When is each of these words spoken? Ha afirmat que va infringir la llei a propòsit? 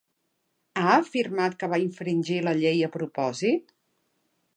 Ha 0.79 0.85
afirmat 0.93 1.57
que 1.63 1.69
va 1.73 1.79
infringir 1.83 2.39
la 2.47 2.55
llei 2.63 2.81
a 2.87 2.91
propòsit? 2.99 3.71